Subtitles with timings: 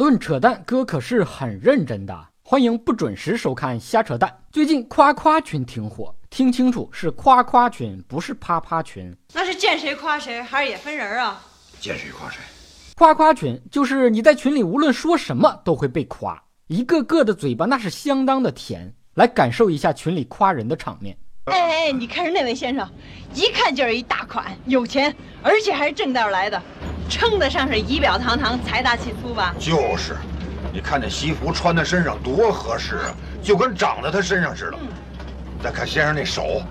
[0.00, 2.28] 论扯淡，哥可是很认真的。
[2.42, 4.34] 欢迎不准时收看瞎扯淡。
[4.50, 9.14] 最近夸夸群挺火，听清楚是夸夸群，不是啪啪群。
[9.34, 11.42] 那是见谁夸谁，还是也分人啊？
[11.80, 12.40] 见谁夸谁。
[12.96, 18.94] 夸夸群就是你在群里无论说什么都会被夸，一个个的嘴巴那是相当的甜。
[19.16, 21.14] 来感受一下群里夸人的场面。
[21.44, 22.88] 哎哎，你看人那位先生，
[23.34, 26.62] 一看就是一大款，有钱，而且还是正道来的，
[27.10, 29.54] 称得上是仪表堂堂、财大气粗吧？
[29.58, 30.16] 就是。
[30.72, 34.78] 你看这西服穿在身上多合适啊，就跟长在他身上似的。
[35.60, 36.62] 再看先生那手，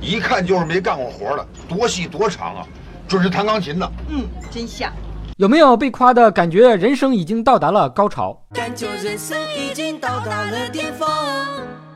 [0.00, 2.66] 一看就是没干过活的，多细多长啊，
[3.06, 3.88] 准是弹钢琴的。
[4.08, 4.92] 嗯，真像。
[5.36, 6.74] 有没有被夸的感觉？
[6.74, 11.08] 人生已经到达了高潮，感觉人生已经到达了巅峰。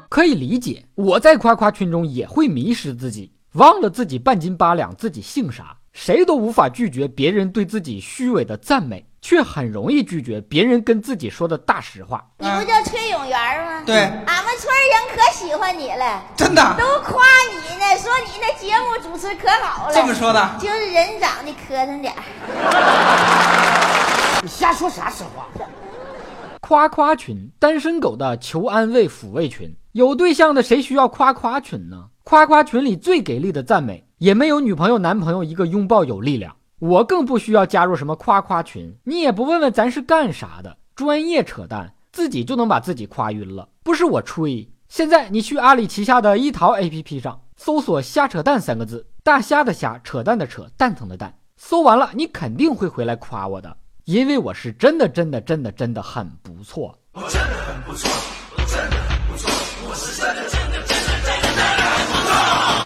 [0.09, 5.77] 可以理解，我在夸夸群中也会迷失自己，忘了自己半斤八两，自己姓啥。
[6.01, 12.25] 谁都无法拒绝别人对自己虚伪的赞美，却很容易拒绝别人跟自己说的大实话。
[12.39, 13.83] 你不叫崔永元吗？
[13.85, 19.93] 对，俺们村人可喜欢你了，真的，都夸你呢，说你那节目主持可好了。
[19.93, 22.15] 这么说的，就是人长得磕碜点
[24.41, 25.49] 你瞎说啥实话？
[26.61, 32.05] 夸夸群，单身狗的求安慰抚慰群，有对象的谁需要夸夸群呢？
[32.23, 34.05] 夸夸群里最给力的赞美。
[34.19, 38.97] 也没有女朋友男朋友一个拥抱有力量，我更不需要加入什么夸夸群。
[39.05, 43.69] 你也不问问咱是干啥的，专业扯淡，自己就能把自己夸晕了。
[43.83, 51.39] 不是我吹，现在你去阿里旗下的一淘 APP 上搜索“瞎扯淡”三个字，大虾的虾，扯淡的扯，蛋疼的蛋。
[51.57, 56.97] 搜完了，你肯定会回来夸我的，因为我是真的真的真的真的很不错。
[57.13, 58.09] 我真的很不错，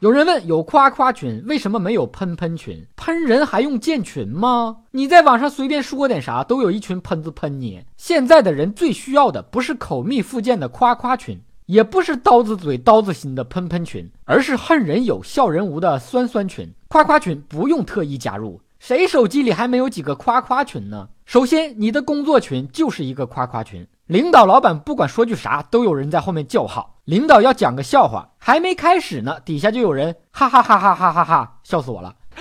[0.02, 2.84] 有人问：有夸夸群，为什么没有喷喷群？
[2.96, 4.78] 喷人还用建群吗？
[4.90, 7.84] 你在网上随便说点啥，都有一群喷子喷你。
[7.96, 16.68] 现在的人最需要的不是口蜜腹剑的夸夸群，也不是刀子嘴刀子心的喷喷群，而是恨人有笑人无的酸酸群。
[16.88, 21.10] 夸夸群不用特意加入，谁手机里还没有几个夸夸群呢？
[21.26, 23.86] 首先，你的工作群就是一个夸夸群。
[24.06, 26.91] 领导、老板不管说句啥，都有人在后面叫好。
[27.04, 32.14] 领导要讲个笑话，还没开始呢，底下就有人 哈哈哈哈哈哈哈，笑死我了。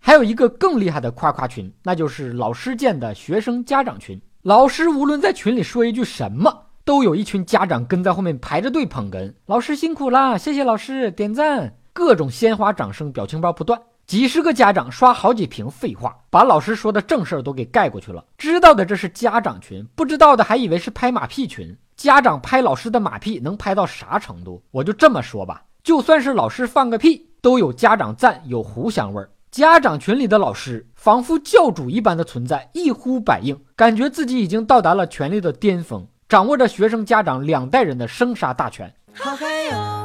[0.00, 4.20] 还有一个更厉害的夸夸群，那就是老师建的学生家长群。
[4.42, 9.32] 老师无论在群里说一句什么，都有一群家长跟在后面排着队捧哏。
[9.46, 13.80] 老师辛苦啦，谢谢老师，点赞，各种鲜花、掌声、表情包不断。
[14.06, 18.24] 几十个家长刷好几瓶废话，把老师说的正事儿都给盖过去了。
[18.36, 21.76] 知道的这是家长群，不知道的还以为是拍马屁群。
[21.96, 24.62] 家长拍老师的马屁能拍到啥程度？
[24.70, 29.30] 我就这么说吧，就算是老师放个屁，都有家长赞，有糊香味儿。
[29.50, 38.92] 家长群里的老师仿佛教主一般的存在，一呼百应，感觉自己已经到达了权力的巅峰，掌握着学生家长两代人的生杀大权。
[39.14, 40.03] 好嗨哟！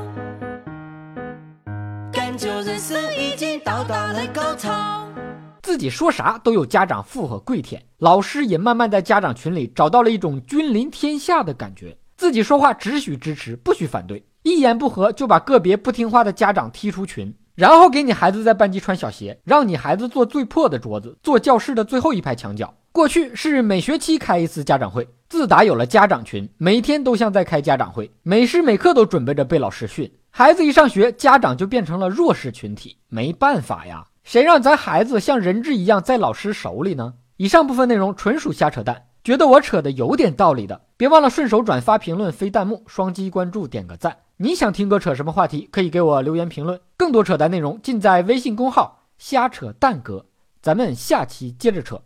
[2.79, 5.05] 生已经到达了高潮，
[5.61, 11.97] 自己说啥都有家长附和跪舔，老师也慢慢在家长群里找到了一种君临天下的感觉。
[12.15, 22.73] 自己说话只许支持，不许反对，一言不合就把个别不听话的家长踢出群，然后给你孩子在班级穿小鞋，让你孩子坐最破的桌子，坐教室的最后一排墙角。
[22.93, 30.09] 过去是每学期开一次家长会，自打有了家长群，每天都像在开家长会，每时每刻都准备着被老师训。
[30.31, 37.15] 孩子一上学，家长就变成了弱势群体，没办法呀，谁让咱孩子像人质一样在老师手里呢？
[37.37, 44.15] 以上部分内容纯属瞎扯淡，觉得我扯的有点道理的，别忘了顺手转发、评论、飞弹幕、双击关注、点个赞。
[44.37, 46.79] 你想听哥扯什么话题，可以给我留言评论。
[46.95, 50.25] 更多扯淡内容尽在微信公号“瞎扯淡哥”，
[50.61, 52.01] 咱们下期接着扯。